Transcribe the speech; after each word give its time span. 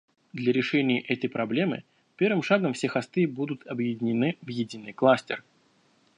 Для 0.33 0.51
решения 0.51 0.99
этой 1.01 1.29
проблемы 1.29 1.83
первым 2.17 2.41
шагом 2.41 2.73
все 2.73 2.87
хосты 2.87 3.27
будут 3.27 3.67
объединены 3.67 4.35
в 4.41 4.47
единый 4.47 4.93
кластер 4.93 5.43